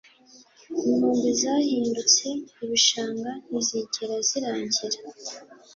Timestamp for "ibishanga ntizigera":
2.63-4.15